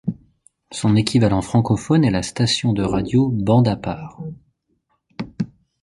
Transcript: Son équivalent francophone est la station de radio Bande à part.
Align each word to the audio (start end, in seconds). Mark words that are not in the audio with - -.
Son 0.71 0.95
équivalent 0.95 1.43
francophone 1.43 2.03
est 2.03 2.09
la 2.09 2.23
station 2.23 2.73
de 2.73 2.81
radio 2.81 3.29
Bande 3.29 3.67
à 3.67 3.75
part. 3.75 4.19